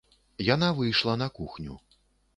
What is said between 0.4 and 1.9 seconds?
Яна выйшла на кухню.